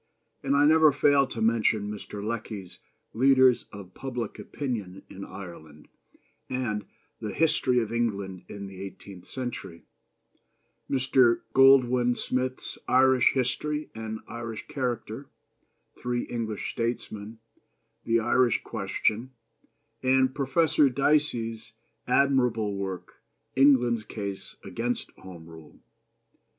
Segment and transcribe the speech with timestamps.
[0.41, 2.23] and I never fail to mention Mr.
[2.25, 2.79] Lecky's
[3.13, 5.89] Leaders of Public Opinion in Ireland
[6.49, 6.87] and
[7.19, 9.83] the History of England in the Eighteenth Century;
[10.89, 11.41] Mr.
[11.53, 15.29] Goldwin Smith's Irish History and Irish Character,
[16.01, 17.37] Three English Statesmen,
[18.03, 19.33] The Irish Question,
[20.01, 21.73] and Professor Dicey's
[22.07, 23.21] admirable work,
[23.55, 25.79] England's Case against Home Rule.